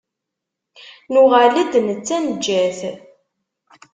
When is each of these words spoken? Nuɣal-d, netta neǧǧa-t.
Nuɣal-d, 1.11 1.73
netta 1.81 2.17
neǧǧa-t. 2.25 2.79